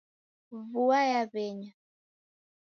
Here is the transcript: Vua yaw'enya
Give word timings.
Vua 0.71 0.99
yaw'enya 1.11 1.71